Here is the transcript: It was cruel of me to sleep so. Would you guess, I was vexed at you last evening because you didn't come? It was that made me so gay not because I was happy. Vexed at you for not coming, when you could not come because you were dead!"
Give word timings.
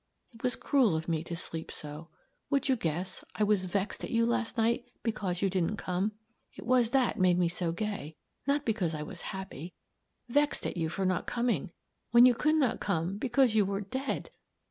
It 0.31 0.41
was 0.41 0.55
cruel 0.55 0.95
of 0.95 1.07
me 1.07 1.23
to 1.25 1.35
sleep 1.35 1.71
so. 1.71 2.07
Would 2.49 2.67
you 2.67 2.75
guess, 2.75 3.23
I 3.35 3.43
was 3.43 3.65
vexed 3.65 4.03
at 4.03 4.09
you 4.09 4.25
last 4.25 4.57
evening 4.57 4.81
because 5.03 5.43
you 5.43 5.49
didn't 5.51 5.77
come? 5.77 6.13
It 6.55 6.65
was 6.65 6.89
that 6.89 7.19
made 7.19 7.37
me 7.37 7.47
so 7.47 7.71
gay 7.71 8.15
not 8.47 8.65
because 8.65 8.95
I 8.95 9.03
was 9.03 9.21
happy. 9.29 9.75
Vexed 10.27 10.65
at 10.65 10.75
you 10.75 10.89
for 10.89 11.05
not 11.05 11.27
coming, 11.27 11.71
when 12.09 12.25
you 12.25 12.33
could 12.33 12.55
not 12.55 12.79
come 12.79 13.19
because 13.19 13.53
you 13.53 13.63
were 13.63 13.81
dead!" 13.81 14.31